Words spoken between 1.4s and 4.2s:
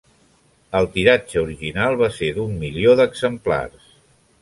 original va ser d'un milió d'exemplars.